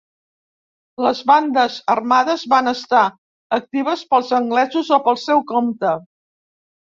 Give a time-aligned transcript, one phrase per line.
[1.05, 3.03] Les bandes armades van estar
[3.59, 5.93] actives pels anglesos o pel seu compte.